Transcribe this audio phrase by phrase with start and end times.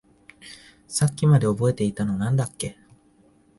[0.87, 2.75] さっきまで覚えていたのに何だっけ？